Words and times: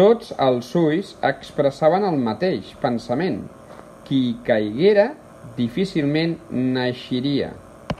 Tots 0.00 0.28
els 0.44 0.68
ulls 0.80 1.08
expressaven 1.30 2.06
el 2.10 2.20
mateix 2.28 2.68
pensament: 2.86 3.42
qui 4.10 4.22
hi 4.28 4.32
caiguera, 4.52 5.10
difícilment 5.60 6.40
n'eixiria. 6.62 7.56